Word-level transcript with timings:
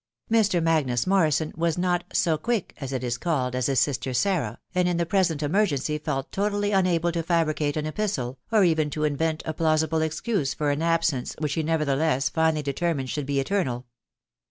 Mr. 0.31 0.63
Magnus 0.63 1.05
Morrison 1.05 1.53
was 1.55 1.77
not" 1.77 2.03
so 2.13 2.35
quick," 2.35 2.73
as 2.81 2.91
it 2.91 3.03
is 3.03 3.19
called, 3.19 3.53
as 3.55 3.67
his 3.67 3.79
sister 3.79 4.15
Sarah, 4.15 4.57
and 4.73 4.87
in 4.89 4.97
the 4.97 5.05
present 5.05 5.43
emergency 5.43 5.99
felt 5.99 6.31
totally 6.31 6.71
unable 6.71 7.11
to 7.11 7.21
fabricate 7.21 7.77
an 7.77 7.85
epistle, 7.85 8.39
or 8.51 8.63
even 8.63 8.89
to 8.89 9.03
invent 9.03 9.43
a 9.45 9.53
plausible 9.53 10.01
excuse 10.01 10.55
for 10.55 10.71
an 10.71 10.81
absence, 10.81 11.35
which 11.37 11.53
he 11.53 11.61
nevertheless 11.61 12.29
finally 12.29 12.63
deter 12.63 12.95
mined 12.95 13.11
should 13.11 13.27
be 13.27 13.39
eternal. 13.39 13.85